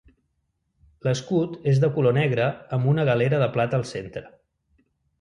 L'escut 1.07 1.53
és 1.73 1.83
de 1.85 1.91
color 1.99 2.17
negre 2.21 2.49
amb 2.79 2.93
una 2.95 3.07
galera 3.13 3.45
de 3.47 3.55
plata 3.59 3.83
al 3.83 3.89
centre. 3.95 4.29